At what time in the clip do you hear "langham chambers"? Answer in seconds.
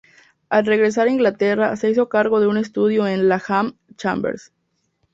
3.29-4.51